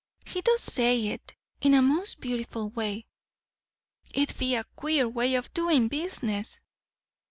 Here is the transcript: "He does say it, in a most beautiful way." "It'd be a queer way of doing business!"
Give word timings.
"He 0.25 0.41
does 0.41 0.63
say 0.63 1.09
it, 1.09 1.35
in 1.61 1.75
a 1.75 1.81
most 1.83 2.21
beautiful 2.21 2.69
way." 2.71 3.05
"It'd 4.15 4.35
be 4.39 4.55
a 4.55 4.63
queer 4.75 5.07
way 5.07 5.35
of 5.35 5.53
doing 5.53 5.89
business!" 5.89 6.59